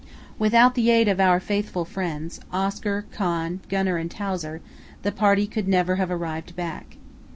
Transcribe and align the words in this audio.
"Without 0.39 0.73
the 0.73 0.89
aid 0.89 1.07
of 1.07 1.19
four 1.19 1.39
faithful 1.39 1.85
friends, 1.85 2.39
Oscar, 2.51 3.05
Con, 3.11 3.59
Gunner, 3.69 3.97
and 3.97 4.09
Towser, 4.09 4.59
the 5.03 5.11
party 5.11 5.45
could 5.45 5.67
never 5.67 5.97
have 5.97 6.09
arrived 6.09 6.55
back. 6.55 6.97